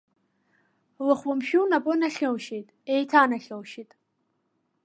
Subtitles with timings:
[1.05, 3.91] Лыхәламшәы лнапы нахьылшьит, еиҭанахьылшьит.